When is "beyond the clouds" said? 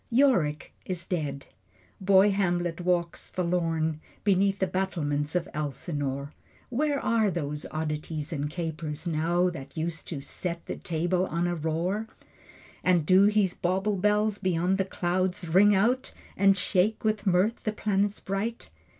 14.39-15.47